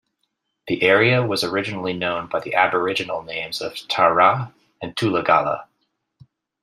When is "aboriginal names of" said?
2.55-3.87